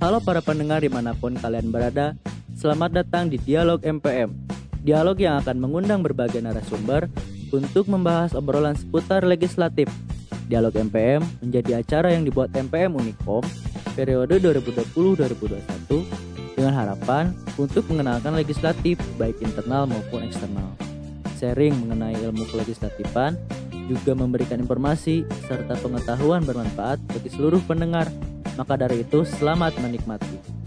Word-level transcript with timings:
Halo 0.00 0.16
para 0.16 0.40
pendengar 0.40 0.80
di 0.80 0.88
mana 0.88 1.12
pun 1.12 1.36
kalian 1.36 1.68
berada, 1.68 2.16
selamat 2.56 3.04
datang 3.04 3.28
di 3.28 3.36
Dialog 3.36 3.84
MPM. 3.84 4.32
Dialog 4.80 5.12
yang 5.20 5.36
akan 5.44 5.60
mengundang 5.60 6.00
berbagai 6.00 6.40
narasumber 6.40 7.12
untuk 7.52 7.84
membahas 7.84 8.32
obrolan 8.32 8.72
seputar 8.72 9.28
legislatif. 9.28 9.92
Dialog 10.48 10.72
MPM 10.72 11.20
menjadi 11.44 11.84
acara 11.84 12.16
yang 12.16 12.24
dibuat 12.24 12.48
MPM 12.56 12.96
Unikom 12.96 13.44
periode 13.92 14.40
2020-2021 14.40 15.68
dengan 16.56 16.72
harapan 16.72 17.36
untuk 17.60 17.84
mengenalkan 17.92 18.40
legislatif 18.40 18.96
baik 19.20 19.36
internal 19.44 19.84
maupun 19.84 20.24
eksternal. 20.24 20.80
Sharing 21.36 21.76
mengenai 21.76 22.16
ilmu 22.24 22.48
kelegislatifan 22.48 23.36
juga 23.84 24.16
memberikan 24.16 24.64
informasi 24.64 25.28
serta 25.44 25.76
pengetahuan 25.76 26.40
bermanfaat 26.40 27.04
bagi 27.04 27.28
seluruh 27.28 27.60
pendengar. 27.68 28.08
Maka 28.58 28.74
dari 28.78 29.02
itu, 29.04 29.22
selamat 29.26 29.78
menikmati. 29.82 30.59